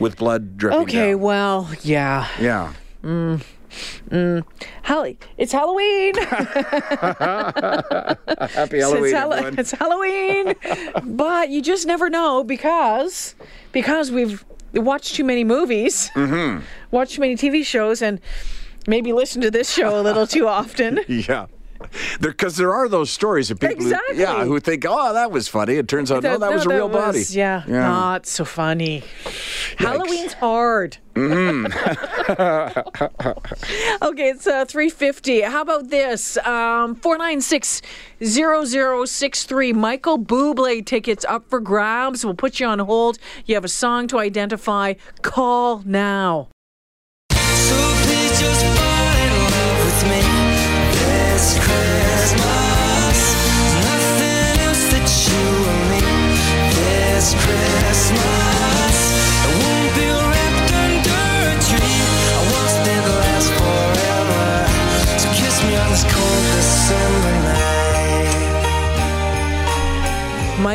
with 0.00 0.16
blood 0.16 0.56
dripping. 0.56 0.80
okay, 0.80 1.10
down. 1.12 1.20
well, 1.20 1.70
yeah. 1.82 2.26
yeah. 2.40 2.72
Hall- 4.84 5.12
it's 5.38 5.52
Halloween. 5.52 6.14
Happy 7.56 8.78
Halloween, 8.80 9.04
it's, 9.04 9.14
everyone. 9.14 9.58
it's 9.58 9.70
Halloween. 9.72 10.54
but 11.16 11.50
you 11.50 11.62
just 11.62 11.86
never 11.86 12.08
know 12.10 12.42
because 12.44 13.34
because 13.72 14.10
we've 14.10 14.44
watched 14.74 15.14
too 15.14 15.24
many 15.24 15.44
movies, 15.44 16.10
Mm-hmm. 16.14 16.64
watched 16.90 17.14
too 17.14 17.20
many 17.20 17.36
TV 17.36 17.64
shows, 17.64 18.02
and 18.02 18.20
maybe 18.86 19.12
listened 19.12 19.42
to 19.42 19.50
this 19.50 19.70
show 19.72 19.98
a 20.00 20.02
little 20.02 20.26
too 20.26 20.46
often. 20.48 21.00
Yeah. 21.08 21.46
Because 22.20 22.56
there, 22.56 22.74
are 22.74 22.88
those 22.88 23.10
stories 23.10 23.50
of 23.50 23.60
people, 23.60 23.76
Exactly. 23.76 24.16
who, 24.16 24.22
yeah, 24.22 24.44
who 24.44 24.58
think, 24.60 24.84
oh, 24.88 25.12
that 25.12 25.30
was 25.30 25.48
funny. 25.48 25.74
It 25.74 25.88
turns 25.88 26.10
out, 26.10 26.22
no, 26.22 26.38
that 26.38 26.52
was 26.52 26.64
a 26.66 26.68
real 26.68 26.88
body. 26.88 27.24
Yeah, 27.30 27.62
not 27.66 28.26
so 28.26 28.44
funny. 28.44 29.02
Halloween's 29.78 30.34
hard. 30.34 30.98
Mm-hmm. 31.14 31.66
okay, 34.02 34.28
it's 34.28 34.46
uh, 34.46 34.66
350. 34.66 35.40
How 35.42 35.62
about 35.62 35.88
this? 35.88 36.36
Um, 36.38 36.96
496-0063. 36.96 39.74
Michael 39.74 40.18
Bublé 40.18 40.84
tickets 40.84 41.24
up 41.26 41.48
for 41.48 41.60
grabs. 41.60 42.24
We'll 42.24 42.34
put 42.34 42.58
you 42.60 42.66
on 42.66 42.80
hold. 42.80 43.18
You 43.46 43.54
have 43.54 43.64
a 43.64 43.68
song 43.68 44.08
to 44.08 44.18
identify. 44.18 44.94
Call 45.22 45.82
now. 45.86 46.48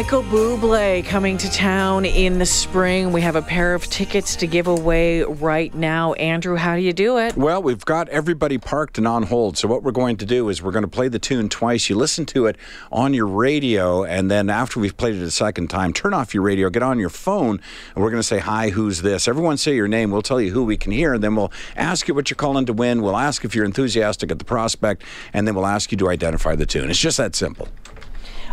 Michael 0.02 0.24
Bublé 0.24 1.06
coming 1.06 1.38
to 1.38 1.52
town 1.52 2.06
in 2.06 2.40
the 2.40 2.46
spring. 2.48 3.12
We 3.12 3.22
have 3.22 3.36
a 3.36 3.42
pair 3.44 3.76
of 3.76 3.86
tickets 3.86 4.36
to 4.38 4.48
give 4.48 4.66
away 4.66 5.22
right 5.22 5.72
now. 5.76 6.14
Andrew, 6.14 6.56
how 6.56 6.76
do 6.76 6.82
you 6.82 6.92
do 6.92 7.20
it? 7.20 7.38
Well, 7.38 7.62
we've 7.62 7.86
got 7.86 8.10
everybody 8.10 8.58
parked 8.58 8.98
and 8.98 9.08
on 9.08 9.22
hold. 9.22 9.60
So 9.60 9.68
what 9.68 9.84
we're 9.84 9.92
going 9.92 10.18
to 10.18 10.26
do 10.26 10.50
is 10.50 10.60
we're 10.60 10.72
going 10.72 10.86
to 10.86 10.90
play 10.90 11.08
the 11.08 11.20
tune 11.20 11.50
twice. 11.50 11.88
You 11.88 11.98
listen 11.98 12.26
to 12.26 12.48
it 12.48 12.56
on 12.92 13.14
your 13.14 13.28
radio, 13.28 14.04
and 14.04 14.32
then 14.32 14.50
after 14.50 14.80
we've 14.80 14.98
played 14.98 15.14
it 15.14 15.22
a 15.22 15.30
second 15.30 15.68
time, 15.68 15.94
turn 15.94 16.16
off 16.16 16.34
your 16.34 16.42
radio, 16.42 16.72
get 16.72 16.82
on 16.82 16.98
your 16.98 17.12
phone, 17.12 17.62
and 17.94 18.04
we're 18.04 18.10
going 18.10 18.24
to 18.24 18.28
say, 18.28 18.40
"Hi, 18.40 18.72
who's 18.72 19.04
this?" 19.04 19.28
Everyone 19.28 19.56
say 19.58 19.76
your 19.76 19.88
name. 19.88 20.10
We'll 20.10 20.24
tell 20.24 20.42
you 20.42 20.52
who 20.52 20.64
we 20.64 20.78
can 20.78 20.92
hear, 20.92 21.14
and 21.14 21.24
then 21.24 21.36
we'll 21.36 21.54
ask 21.76 22.08
you 22.08 22.16
what 22.16 22.32
you're 22.32 22.38
calling 22.38 22.66
to 22.66 22.74
win. 22.74 23.04
We'll 23.04 23.18
ask 23.18 23.46
if 23.46 23.54
you're 23.54 23.66
enthusiastic 23.66 24.32
at 24.32 24.40
the 24.40 24.46
prospect, 24.46 25.04
and 25.32 25.48
then 25.48 25.54
we'll 25.54 25.68
ask 25.68 25.92
you 25.92 25.98
to 26.00 26.10
identify 26.10 26.56
the 26.56 26.66
tune. 26.66 26.90
It's 26.90 26.98
just 26.98 27.18
that 27.18 27.36
simple. 27.36 27.68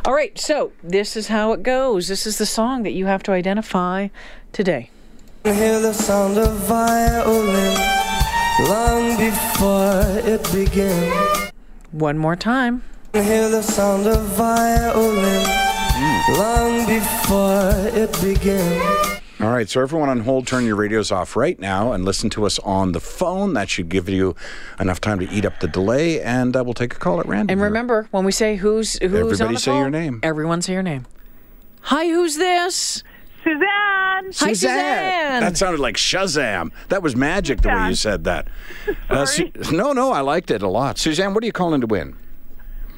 All 0.04 0.14
right, 0.14 0.38
so 0.38 0.72
this 0.82 1.16
is 1.16 1.28
how 1.28 1.52
it 1.52 1.62
goes. 1.62 2.08
This 2.08 2.26
is 2.26 2.38
the 2.38 2.46
song 2.46 2.82
that 2.84 2.92
you 2.92 3.06
have 3.06 3.22
to 3.24 3.32
identify 3.32 4.08
today. 4.52 4.90
I 5.44 5.52
Hear 5.52 5.80
the 5.80 5.92
sound 5.92 6.38
of 6.38 6.52
violin 6.54 7.74
long 8.68 9.16
before 9.16 10.02
it 10.28 10.42
begins. 10.52 11.52
One 11.90 12.18
more 12.18 12.36
time. 12.36 12.82
I 13.14 13.22
Hear 13.22 13.48
the 13.48 13.62
sound 13.62 14.06
of 14.06 14.22
violin 14.36 15.44
mm. 15.44 16.38
long 16.38 16.86
before 16.86 17.72
it 17.98 18.12
begins. 18.20 19.17
All 19.48 19.54
right, 19.54 19.66
so 19.66 19.80
everyone 19.80 20.10
on 20.10 20.20
hold, 20.20 20.46
turn 20.46 20.66
your 20.66 20.76
radios 20.76 21.10
off 21.10 21.34
right 21.34 21.58
now 21.58 21.92
and 21.92 22.04
listen 22.04 22.28
to 22.30 22.44
us 22.44 22.58
on 22.58 22.92
the 22.92 23.00
phone. 23.00 23.54
That 23.54 23.70
should 23.70 23.88
give 23.88 24.06
you 24.06 24.36
enough 24.78 25.00
time 25.00 25.18
to 25.20 25.30
eat 25.30 25.46
up 25.46 25.60
the 25.60 25.66
delay, 25.66 26.20
and 26.20 26.54
uh, 26.54 26.62
we'll 26.62 26.74
take 26.74 26.92
a 26.92 26.98
call 26.98 27.18
at 27.18 27.24
random. 27.24 27.54
And 27.54 27.58
here. 27.60 27.64
remember, 27.64 28.08
when 28.10 28.26
we 28.26 28.30
say 28.30 28.56
who's 28.56 28.98
who's 28.98 29.10
on 29.10 29.16
Everybody 29.16 29.54
the 29.54 29.60
say 29.60 29.70
call, 29.70 29.80
your 29.80 29.90
name. 29.90 30.20
Everyone 30.22 30.60
say 30.60 30.74
your 30.74 30.82
name. 30.82 31.06
Hi, 31.80 32.08
who's 32.08 32.36
this? 32.36 33.02
Suzanne. 33.42 33.62
Hi, 33.62 34.30
Suzanne. 34.32 35.40
That 35.40 35.56
sounded 35.56 35.80
like 35.80 35.96
Shazam. 35.96 36.70
That 36.90 37.02
was 37.02 37.16
magic 37.16 37.62
the 37.62 37.70
way 37.70 37.88
you 37.88 37.94
said 37.94 38.24
that. 38.24 38.48
Uh, 39.08 39.24
Su- 39.24 39.50
no, 39.72 39.94
no, 39.94 40.12
I 40.12 40.20
liked 40.20 40.50
it 40.50 40.60
a 40.60 40.68
lot. 40.68 40.98
Suzanne, 40.98 41.32
what 41.32 41.42
are 41.42 41.46
you 41.46 41.52
calling 41.52 41.80
to 41.80 41.86
win? 41.86 42.16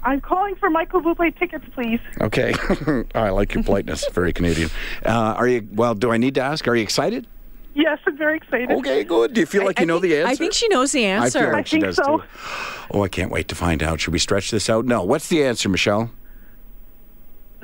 I'm 0.02 0.21
calling 0.21 0.57
for 0.57 0.71
Michael 0.71 1.00
Bublé 1.02 1.37
tickets, 1.38 1.64
please. 1.75 2.00
Okay, 2.21 2.54
I 3.14 3.30
like 3.30 3.54
your 3.54 3.62
politeness. 3.62 4.09
Very 4.09 4.33
Canadian. 4.33 4.71
Uh, 5.04 5.11
are 5.37 5.47
you? 5.49 5.69
Well, 5.73 5.95
do 5.95 6.11
I 6.11 6.16
need 6.16 6.35
to 6.37 6.40
ask? 6.40 6.66
Are 6.69 6.75
you 6.75 6.83
excited? 6.83 7.26
Yes, 7.75 7.99
I'm 8.07 8.16
very 8.16 8.37
excited. 8.38 8.71
Okay, 8.73 9.04
good. 9.04 9.33
Do 9.33 9.40
you 9.40 9.47
feel 9.47 9.64
like 9.64 9.78
you 9.78 9.83
I 9.83 9.87
know 9.87 10.00
think, 10.00 10.11
the 10.12 10.19
answer? 10.21 10.30
I 10.33 10.35
think 10.35 10.52
she 10.54 10.66
knows 10.69 10.90
the 10.92 11.04
I 11.07 11.14
feel 11.16 11.23
answer. 11.42 11.52
like 11.52 11.66
she 11.66 11.76
think 11.76 11.85
does 11.85 11.97
so. 11.97 12.19
too. 12.19 12.25
Oh, 12.90 13.02
I 13.04 13.09
can't 13.09 13.30
wait 13.30 13.47
to 13.49 13.54
find 13.54 13.83
out. 13.83 14.00
Should 14.00 14.12
we 14.12 14.19
stretch 14.19 14.50
this 14.50 14.69
out? 14.69 14.85
No. 14.87 15.04
What's 15.04 15.28
the 15.28 15.45
answer, 15.45 15.69
Michelle? 15.69 16.11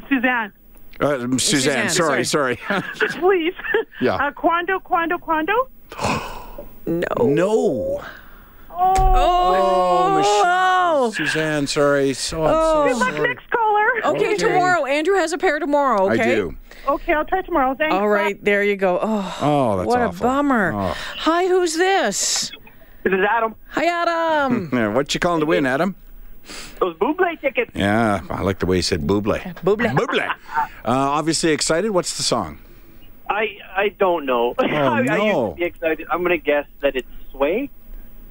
Suzanne, 0.09 0.53
Uh, 1.01 1.19
Suzanne, 1.39 1.39
Suzanne, 1.39 1.91
sorry, 1.91 2.25
sorry. 2.25 2.57
please. 3.19 3.55
Yeah. 4.01 4.15
Uh, 4.15 4.31
Quando, 4.31 4.79
Quando, 4.79 5.19
Quando. 5.19 5.69
no. 6.87 7.07
no. 7.25 8.05
Oh, 8.79 8.95
Oh, 9.19 10.17
Michelle. 10.19 11.05
Oh. 11.07 11.11
Suzanne, 11.11 11.67
sorry. 11.67 12.13
So, 12.15 12.45
Oh. 12.45 12.89
so 12.93 12.99
luck 12.99 13.15
sorry. 13.15 13.29
next 13.29 13.51
caller. 13.51 14.15
Okay, 14.17 14.27
Okay. 14.33 14.37
tomorrow. 14.37 14.85
Andrew 14.85 15.15
has 15.17 15.33
a 15.33 15.39
pair 15.39 15.59
tomorrow. 15.59 16.11
Okay. 16.13 16.23
I 16.23 16.35
do. 16.35 16.55
Okay, 16.89 17.13
I'll 17.13 17.25
try 17.25 17.43
tomorrow. 17.43 17.75
Thanks. 17.75 17.95
All 17.95 18.09
right, 18.09 18.43
there 18.45 18.63
you 18.63 18.77
go. 18.77 18.99
Oh, 19.03 19.39
Oh, 19.41 19.77
that's 19.79 19.87
what 19.89 20.01
awful. 20.03 20.27
a 20.27 20.29
bummer. 20.31 20.73
Oh. 20.75 20.95
Hi, 21.19 21.47
who's 21.47 21.77
this? 21.77 22.51
This 23.03 23.13
is 23.13 23.21
Adam. 23.29 23.55
Hi, 23.71 23.85
Adam. 23.87 24.71
What 24.95 25.13
you 25.15 25.21
calling 25.21 25.41
to 25.41 25.47
win, 25.47 25.67
Adam? 25.67 25.95
Those 26.81 26.95
Buble 26.97 27.41
tickets. 27.41 27.73
Yeah, 27.75 28.21
I 28.31 28.43
like 28.43 28.61
the 28.61 28.67
way 28.67 28.77
you 28.77 28.83
said 28.83 29.01
buble. 29.03 29.41
Buble. 29.65 29.87
Buble. 29.97 30.29
Uh, 30.29 30.65
obviously 30.85 31.51
excited. 31.51 31.91
What's 31.91 32.17
the 32.17 32.23
song? 32.23 32.59
I 33.29 33.59
I 33.75 33.89
don't 33.99 34.27
know. 34.27 34.55
I, 34.59 34.65
I 34.67 34.99
used 35.01 35.11
no. 35.11 35.51
to 35.51 35.57
be 35.57 35.65
excited. 35.65 36.07
I'm 36.11 36.23
gonna 36.23 36.37
guess 36.39 36.67
that 36.83 36.95
it's 36.95 37.09
Sway. 37.33 37.69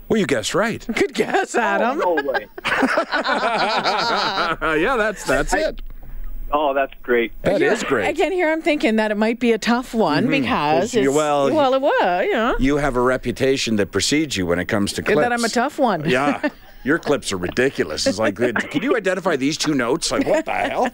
Well, 0.07 0.19
you 0.19 0.25
guessed 0.25 0.53
right. 0.53 0.85
Good 0.93 1.13
guess, 1.13 1.55
oh, 1.55 1.61
Adam. 1.61 2.01
Oh, 2.01 2.15
no 2.15 2.31
way. 2.31 2.47
yeah, 4.81 4.95
that's 4.97 5.23
that's 5.23 5.53
it. 5.53 5.81
Oh, 6.51 6.73
that's 6.73 6.93
great. 7.01 7.31
That 7.41 7.61
is 7.61 7.83
great. 7.83 8.07
Again, 8.07 8.31
here 8.31 8.51
I'm 8.51 8.61
thinking 8.61 8.97
that 8.97 9.11
it 9.11 9.17
might 9.17 9.39
be 9.39 9.51
a 9.51 9.57
tough 9.57 9.93
one 9.93 10.27
mm-hmm. 10.27 10.43
because 10.43 10.93
Well, 10.93 11.03
it's, 11.03 11.15
well, 11.15 11.53
well, 11.53 11.73
it 11.73 11.81
was, 11.81 12.25
you 12.25 12.33
know, 12.33 12.55
You 12.59 12.77
have 12.77 12.95
a 12.95 13.01
reputation 13.01 13.77
that 13.77 13.91
precedes 13.91 14.37
you 14.37 14.45
when 14.45 14.59
it 14.59 14.65
comes 14.65 14.93
to 14.93 15.01
clips. 15.01 15.19
that 15.19 15.33
I'm 15.33 15.43
a 15.43 15.49
tough 15.49 15.79
one. 15.79 16.07
Yeah. 16.07 16.47
Your 16.85 16.99
clips 16.99 17.33
are 17.33 17.37
ridiculous. 17.37 18.05
It's 18.05 18.19
like, 18.19 18.35
can 18.35 18.83
you 18.83 18.95
identify 18.95 19.35
these 19.35 19.57
two 19.57 19.73
notes? 19.73 20.11
Like, 20.11 20.27
what 20.27 20.45
the 20.45 20.51
hell? 20.51 20.89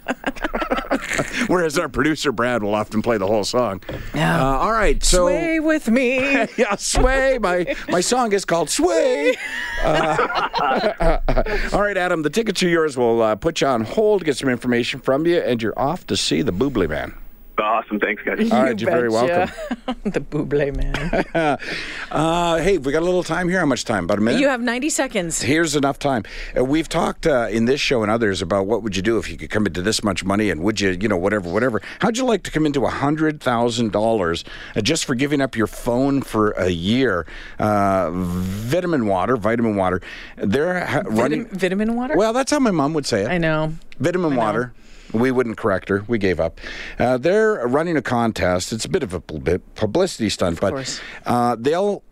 Whereas 1.47 1.77
our 1.77 1.89
producer 1.89 2.31
Brad 2.31 2.63
will 2.63 2.75
often 2.75 3.01
play 3.01 3.17
the 3.17 3.27
whole 3.27 3.43
song. 3.43 3.81
Yeah. 4.13 4.41
Uh, 4.41 4.57
all 4.57 4.71
right, 4.71 5.03
so 5.03 5.27
Sway 5.27 5.59
with 5.59 5.89
me. 5.89 6.19
yeah, 6.57 6.75
sway. 6.77 7.39
My 7.39 7.75
my 7.89 7.99
song 7.99 8.31
is 8.31 8.45
called 8.45 8.69
Sway. 8.69 9.35
Uh, 9.83 11.19
all 11.73 11.81
right, 11.81 11.97
Adam, 11.97 12.21
the 12.21 12.29
tickets 12.29 12.63
are 12.63 12.69
yours. 12.69 12.95
We'll 12.95 13.21
uh, 13.21 13.35
put 13.35 13.59
you 13.59 13.67
on 13.67 13.83
hold, 13.83 14.23
get 14.23 14.37
some 14.37 14.47
information 14.47 15.01
from 15.01 15.25
you, 15.25 15.39
and 15.39 15.61
you're 15.61 15.77
off 15.77 16.07
to 16.07 16.15
see 16.15 16.41
the 16.41 16.53
Boobly 16.53 16.87
Man. 16.87 17.13
Awesome. 17.61 17.99
Thanks, 17.99 18.21
guys. 18.23 18.51
All 18.51 18.63
right, 18.63 18.79
you're 18.79 18.89
very 18.89 19.09
welcome. 19.09 19.53
welcome. 19.87 20.01
the 20.11 20.19
Buble 20.19 20.75
man. 20.75 21.57
Uh, 22.11 22.57
hey, 22.57 22.77
we 22.77 22.91
got 22.91 23.01
a 23.01 23.05
little 23.05 23.23
time 23.23 23.47
here. 23.47 23.59
How 23.59 23.65
much 23.65 23.85
time? 23.85 24.03
About 24.03 24.17
a 24.17 24.21
minute. 24.21 24.41
you 24.41 24.49
have 24.49 24.61
90 24.61 24.89
seconds. 24.89 25.41
Here's 25.41 25.77
enough 25.77 25.97
time. 25.97 26.23
Uh, 26.57 26.65
we've 26.65 26.89
talked 26.89 27.25
uh, 27.25 27.47
in 27.49 27.65
this 27.65 27.79
show 27.79 28.01
and 28.01 28.11
others 28.11 28.41
about 28.41 28.67
what 28.67 28.83
would 28.83 28.97
you 28.97 29.01
do 29.01 29.17
if 29.17 29.29
you 29.29 29.37
could 29.37 29.49
come 29.49 29.65
into 29.65 29.81
this 29.81 30.03
much 30.03 30.23
money, 30.25 30.49
and 30.49 30.61
would 30.61 30.81
you, 30.81 30.89
you 30.99 31.07
know, 31.07 31.15
whatever, 31.15 31.49
whatever. 31.49 31.81
How'd 31.99 32.17
you 32.17 32.25
like 32.25 32.43
to 32.43 32.51
come 32.51 32.65
into 32.65 32.85
a 32.85 32.89
hundred 32.89 33.39
thousand 33.41 33.93
dollars 33.93 34.43
uh, 34.75 34.81
just 34.81 35.05
for 35.05 35.15
giving 35.15 35.39
up 35.39 35.55
your 35.55 35.67
phone 35.67 36.21
for 36.21 36.51
a 36.51 36.69
year? 36.69 37.25
Uh, 37.59 38.09
vitamin 38.11 39.07
water, 39.07 39.37
vitamin 39.37 39.77
water. 39.77 40.01
They're 40.35 40.85
ha- 40.85 41.03
running. 41.05 41.45
Vitamin, 41.45 41.59
vitamin 41.59 41.95
water? 41.95 42.15
Well, 42.17 42.33
that's 42.33 42.51
how 42.51 42.59
my 42.59 42.71
mom 42.71 42.93
would 42.93 43.05
say 43.05 43.23
it. 43.23 43.29
I 43.29 43.37
know. 43.37 43.73
Vitamin 43.99 44.35
water. 44.35 44.73
We 45.13 45.31
wouldn't 45.31 45.57
correct 45.57 45.89
her. 45.89 46.03
We 46.07 46.17
gave 46.17 46.39
up. 46.39 46.59
Uh, 46.99 47.17
they're 47.17 47.67
running 47.67 47.97
a 47.97 48.01
contest. 48.01 48.71
It's 48.73 48.85
a 48.85 48.89
bit 48.89 49.03
of 49.03 49.13
a 49.13 49.19
publicity 49.19 50.29
stunt, 50.29 50.59
but 50.61 51.01
uh, 51.25 51.55
they'll. 51.59 52.03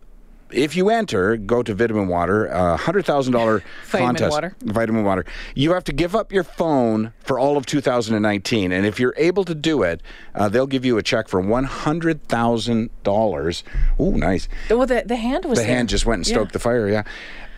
If 0.52 0.74
you 0.74 0.90
enter, 0.90 1.36
go 1.36 1.62
to 1.62 1.72
Vitamin 1.76 2.08
Water, 2.08 2.52
uh, 2.52 2.76
hundred 2.76 3.06
thousand 3.06 3.34
dollar 3.34 3.62
Vitamin 3.86 4.06
contest. 4.16 4.30
water. 4.32 4.56
Vitamin 4.62 5.04
Water. 5.04 5.24
You 5.54 5.74
have 5.74 5.84
to 5.84 5.92
give 5.92 6.16
up 6.16 6.32
your 6.32 6.42
phone 6.42 7.12
for 7.20 7.38
all 7.38 7.56
of 7.56 7.66
2019, 7.66 8.72
and 8.72 8.84
if 8.84 8.98
you're 8.98 9.14
able 9.16 9.44
to 9.44 9.54
do 9.54 9.84
it, 9.84 10.02
uh, 10.34 10.48
they'll 10.48 10.66
give 10.66 10.84
you 10.84 10.98
a 10.98 11.04
check 11.04 11.28
for 11.28 11.40
one 11.40 11.62
hundred 11.62 12.26
thousand 12.26 12.90
dollars. 13.04 13.62
Ooh, 14.00 14.16
nice. 14.16 14.48
Well, 14.68 14.86
the, 14.86 15.04
the 15.06 15.14
hand 15.14 15.44
was 15.44 15.60
The 15.60 15.66
there. 15.66 15.76
hand 15.76 15.88
just 15.88 16.04
went 16.04 16.18
and 16.20 16.26
Yeah. 16.26 16.34
stoked 16.34 16.52
the 16.52 16.58
fire. 16.58 16.88
Yeah. 16.88 17.04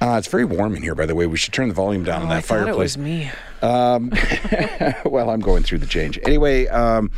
Uh, 0.02 0.18
it's 0.18 0.26
very 0.26 0.44
warm 0.44 0.74
in 0.74 0.82
here, 0.82 0.94
by 0.96 1.06
the 1.06 1.14
way. 1.14 1.26
We 1.26 1.36
should 1.36 1.52
turn 1.52 1.68
the 1.68 1.74
volume 1.74 2.02
down 2.02 2.20
Oh, 2.20 2.24
on 2.24 2.28
that 2.30 2.38
I 2.38 2.40
thought 2.40 2.64
fireplace. 2.64 2.96
it 2.96 2.98
was 2.98 2.98
me. 2.98 3.30
well, 5.04 5.30
I'm 5.30 5.40
going 5.40 5.62
through 5.62 5.78
the 5.78 5.86
change. 5.86 6.18
Anyway, 6.24 6.66
um, 6.66 7.10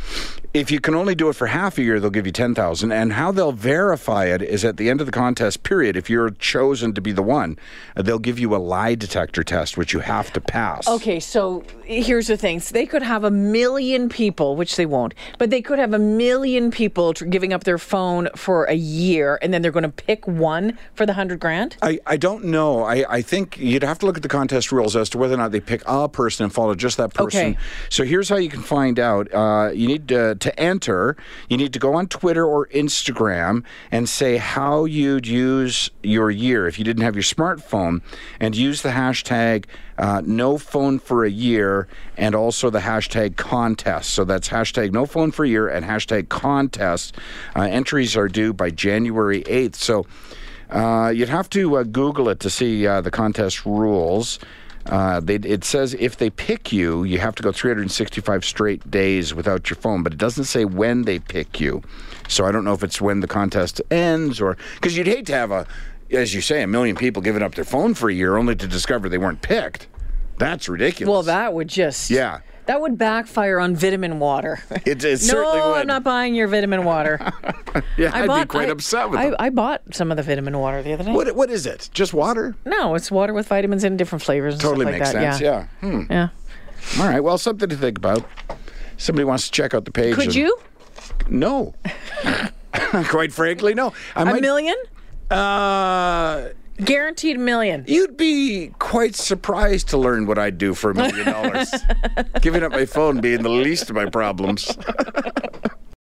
If 0.55 0.71
you 0.71 0.79
can 0.79 0.95
only 0.95 1.15
do 1.15 1.27
it 1.27 1.33
for 1.33 1.47
half 1.47 1.77
a 1.77 1.83
year, 1.83 1.99
they'll 1.99 2.09
give 2.09 2.25
you 2.25 2.31
10,000 2.31 2.89
and 2.89 3.11
how 3.11 3.33
they'll 3.33 3.51
verify 3.51 4.27
it 4.27 4.41
is 4.41 4.63
at 4.63 4.77
the 4.77 4.89
end 4.89 5.01
of 5.01 5.05
the 5.05 5.11
contest 5.11 5.63
period 5.63 5.97
if 5.97 6.09
you're 6.09 6.29
chosen 6.29 6.93
to 6.93 7.01
be 7.01 7.11
the 7.11 7.21
one, 7.21 7.59
they'll 7.97 8.19
give 8.19 8.39
you 8.39 8.55
a 8.55 8.57
lie 8.57 8.95
detector 8.95 9.43
test 9.43 9.77
which 9.77 9.91
you 9.91 9.99
have 9.99 10.31
to 10.31 10.39
pass. 10.39 10.87
Okay, 10.87 11.19
so 11.19 11.61
here's 11.83 12.27
the 12.27 12.37
thing. 12.37 12.61
So 12.61 12.71
they 12.71 12.85
could 12.85 13.01
have 13.01 13.25
a 13.25 13.31
million 13.31 14.07
people, 14.07 14.55
which 14.55 14.77
they 14.77 14.85
won't, 14.85 15.13
but 15.37 15.49
they 15.49 15.61
could 15.61 15.77
have 15.77 15.93
a 15.93 15.99
million 15.99 16.71
people 16.71 17.13
tr- 17.13 17.25
giving 17.25 17.51
up 17.51 17.65
their 17.65 17.77
phone 17.77 18.29
for 18.33 18.63
a 18.63 18.75
year 18.75 19.37
and 19.41 19.53
then 19.53 19.61
they're 19.61 19.73
going 19.73 19.83
to 19.83 19.89
pick 19.89 20.25
one 20.25 20.77
for 20.93 21.05
the 21.05 21.11
100 21.11 21.37
grand? 21.37 21.75
I, 21.81 21.99
I 22.05 22.15
don't 22.15 22.45
know. 22.45 22.81
I, 22.83 23.03
I 23.09 23.21
think 23.21 23.57
you'd 23.57 23.83
have 23.83 23.99
to 23.99 24.05
look 24.05 24.15
at 24.15 24.23
the 24.23 24.29
contest 24.29 24.71
rules 24.71 24.95
as 24.95 25.09
to 25.09 25.17
whether 25.17 25.33
or 25.33 25.37
not 25.37 25.51
they 25.51 25.59
pick 25.59 25.83
a 25.85 26.07
person 26.07 26.45
and 26.45 26.53
follow 26.53 26.75
just 26.75 26.95
that 26.95 27.13
person. 27.13 27.41
Okay. 27.41 27.57
So 27.89 28.05
here's 28.05 28.29
how 28.29 28.37
you 28.37 28.47
can 28.47 28.61
find 28.61 28.99
out. 28.99 29.33
Uh, 29.33 29.71
you 29.73 29.89
need 29.89 30.07
to, 30.07 30.35
to 30.45 30.59
enter, 30.59 31.17
you 31.49 31.57
need 31.57 31.73
to 31.73 31.79
go 31.79 31.93
on 31.95 32.07
Twitter 32.07 32.45
or 32.45 32.67
Instagram 32.67 33.63
and 33.91 34.07
say 34.07 34.37
how 34.37 34.85
you'd 34.85 35.27
use 35.27 35.89
your 36.01 36.31
year 36.31 36.67
if 36.67 36.79
you 36.79 36.85
didn't 36.85 37.03
have 37.03 37.15
your 37.15 37.23
smartphone 37.23 38.01
and 38.39 38.55
use 38.55 38.81
the 38.81 38.89
hashtag 38.89 39.65
uh, 39.97 40.21
no 40.25 40.57
phone 40.57 40.99
for 40.99 41.25
a 41.25 41.29
year 41.29 41.87
and 42.17 42.35
also 42.35 42.69
the 42.69 42.79
hashtag 42.79 43.35
contest. 43.35 44.11
So 44.11 44.23
that's 44.23 44.49
hashtag 44.49 44.91
no 44.91 45.05
phone 45.05 45.31
for 45.31 45.45
a 45.45 45.49
year 45.49 45.67
and 45.67 45.85
hashtag 45.85 46.29
contest. 46.29 47.15
Uh, 47.55 47.61
entries 47.61 48.15
are 48.15 48.27
due 48.27 48.53
by 48.53 48.69
January 48.69 49.43
8th. 49.43 49.75
So 49.75 50.05
uh, 50.69 51.11
you'd 51.15 51.29
have 51.29 51.49
to 51.51 51.77
uh, 51.77 51.83
Google 51.83 52.29
it 52.29 52.39
to 52.41 52.49
see 52.49 52.85
uh, 52.85 53.01
the 53.01 53.11
contest 53.11 53.65
rules. 53.65 54.39
Uh, 54.85 55.19
they, 55.19 55.35
it 55.35 55.63
says 55.63 55.95
if 55.95 56.17
they 56.17 56.29
pick 56.29 56.71
you, 56.71 57.03
you 57.03 57.17
have 57.17 57.35
to 57.35 57.43
go 57.43 57.51
365 57.51 58.45
straight 58.45 58.89
days 58.91 59.33
without 59.33 59.69
your 59.69 59.77
phone, 59.77 60.03
but 60.03 60.13
it 60.13 60.19
doesn't 60.19 60.43
say 60.43 60.63
when 60.65 61.03
they 61.03 61.17
pick 61.19 61.59
you. 61.59 61.81
So 62.27 62.45
I 62.45 62.51
don't 62.51 62.63
know 62.63 62.73
if 62.73 62.83
it's 62.83 63.01
when 63.01 63.19
the 63.19 63.27
contest 63.27 63.81
ends 63.89 64.39
or 64.39 64.57
because 64.75 64.95
you'd 64.95 65.07
hate 65.07 65.25
to 65.27 65.33
have 65.33 65.51
a, 65.51 65.65
as 66.11 66.33
you 66.33 66.41
say, 66.41 66.61
a 66.61 66.67
million 66.67 66.95
people 66.95 67.21
giving 67.21 67.41
up 67.41 67.55
their 67.55 67.65
phone 67.65 67.93
for 67.93 68.09
a 68.09 68.13
year 68.13 68.37
only 68.37 68.55
to 68.55 68.67
discover 68.67 69.09
they 69.09 69.17
weren't 69.17 69.41
picked. 69.41 69.87
That's 70.37 70.69
ridiculous. 70.69 71.11
Well, 71.11 71.23
that 71.23 71.53
would 71.53 71.67
just. 71.67 72.09
Yeah. 72.11 72.41
That 72.67 72.81
would 72.81 72.97
backfire 72.97 73.59
on 73.59 73.75
vitamin 73.75 74.19
water. 74.19 74.63
It, 74.85 75.03
it 75.03 75.03
no, 75.03 75.15
certainly 75.15 75.61
would. 75.61 75.81
I'm 75.81 75.87
not 75.87 76.03
buying 76.03 76.35
your 76.35 76.47
vitamin 76.47 76.83
water. 76.83 77.19
yeah, 77.97 78.11
I'd 78.13 78.27
bought, 78.27 78.41
be 78.41 78.47
quite 78.47 78.69
I- 78.69 78.71
upset 78.71 79.09
with 79.09 79.19
I, 79.19 79.25
them. 79.27 79.35
I 79.39 79.49
bought 79.49 79.81
some 79.91 80.11
of 80.11 80.17
the 80.17 80.23
vitamin 80.23 80.57
water 80.59 80.81
the 80.83 80.93
other 80.93 81.03
day. 81.03 81.11
What, 81.11 81.35
what 81.35 81.49
is 81.49 81.65
it? 81.65 81.89
Just 81.93 82.13
water? 82.13 82.55
No, 82.65 82.95
it's 82.95 83.09
water 83.11 83.33
with 83.33 83.47
vitamins 83.47 83.83
in 83.83 83.97
different 83.97 84.21
flavors. 84.23 84.55
And 84.55 84.61
Totally 84.61 84.85
stuff 84.85 84.91
like 84.93 84.99
makes 85.01 85.13
that. 85.13 85.39
sense. 85.39 85.41
Yeah. 85.41 85.67
Hmm. 85.81 86.11
Yeah. 86.11 86.29
All 86.99 87.07
right. 87.07 87.19
Well, 87.23 87.37
something 87.37 87.67
to 87.69 87.75
think 87.75 87.97
about. 87.97 88.23
Somebody 88.97 89.23
wants 89.25 89.45
to 89.45 89.51
check 89.51 89.73
out 89.73 89.85
the 89.85 89.91
page. 89.91 90.15
Could 90.15 90.25
and- 90.25 90.35
you? 90.35 90.57
No. 91.29 91.73
Quite 93.05 93.33
frankly, 93.33 93.73
no. 93.73 93.93
I 94.15 94.23
might, 94.23 94.37
A 94.37 94.41
million? 94.41 94.75
Uh, 95.31 96.49
Guaranteed 96.83 97.39
million. 97.39 97.85
you'd 97.87 98.17
be 98.17 98.71
quite 98.79 99.15
surprised 99.15 99.87
to 99.89 99.97
learn 99.97 100.25
what 100.25 100.37
I'd 100.37 100.57
do 100.57 100.73
for 100.73 100.91
a 100.91 100.93
million 100.93 101.25
dollars. 101.25 101.73
Giving 102.41 102.63
up 102.63 102.71
my 102.71 102.85
phone 102.85 103.21
being 103.21 103.43
the 103.43 103.49
least 103.49 103.89
of 103.89 103.95
my 103.95 104.09
problems. 104.09 104.75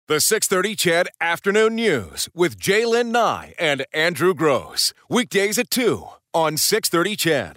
The 0.08 0.20
630 0.20 0.74
CHED 0.74 1.08
Afternoon 1.22 1.76
News 1.76 2.28
with 2.34 2.58
J'lyn 2.58 3.12
Nye 3.12 3.54
and 3.58 3.86
Andrew 3.94 4.34
Gross. 4.34 4.92
Weekdays 5.08 5.58
at 5.58 5.70
2 5.70 6.06
on 6.34 6.58
630 6.58 7.16
CHED. 7.16 7.50